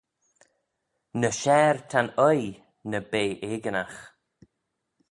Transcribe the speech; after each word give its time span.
Ny 1.19 1.29
share 1.41 1.77
ta'n 1.89 2.07
oaie 2.25 2.49
na 2.89 2.97
bea 3.11 3.39
eginagh 3.51 3.99